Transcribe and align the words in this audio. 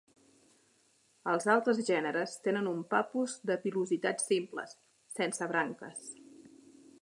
Els 1.33 1.43
altres 1.55 1.81
gèneres 1.89 2.33
tenen 2.47 2.69
un 2.71 2.79
Papus 2.95 3.35
de 3.51 3.59
pilositats 3.67 4.27
simples, 4.33 4.75
sense 5.21 5.51
branques. 5.53 6.11